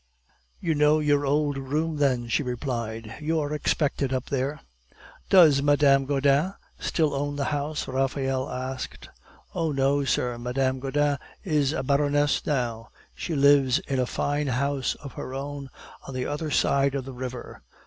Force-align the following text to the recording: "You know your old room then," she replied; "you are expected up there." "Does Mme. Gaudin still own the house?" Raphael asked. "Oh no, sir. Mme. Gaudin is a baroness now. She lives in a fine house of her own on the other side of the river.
"You 0.59 0.73
know 0.73 0.97
your 0.97 1.27
old 1.27 1.59
room 1.59 1.97
then," 1.97 2.27
she 2.27 2.41
replied; 2.41 3.17
"you 3.21 3.39
are 3.39 3.53
expected 3.53 4.11
up 4.11 4.31
there." 4.31 4.61
"Does 5.29 5.61
Mme. 5.61 6.05
Gaudin 6.05 6.55
still 6.79 7.13
own 7.13 7.35
the 7.35 7.43
house?" 7.53 7.87
Raphael 7.87 8.49
asked. 8.49 9.09
"Oh 9.53 9.71
no, 9.71 10.03
sir. 10.03 10.39
Mme. 10.39 10.79
Gaudin 10.79 11.19
is 11.43 11.71
a 11.71 11.83
baroness 11.83 12.43
now. 12.47 12.89
She 13.13 13.35
lives 13.35 13.77
in 13.77 13.99
a 13.99 14.07
fine 14.07 14.47
house 14.47 14.95
of 14.95 15.11
her 15.13 15.35
own 15.35 15.69
on 16.07 16.15
the 16.15 16.25
other 16.25 16.49
side 16.49 16.95
of 16.95 17.05
the 17.05 17.13
river. 17.13 17.61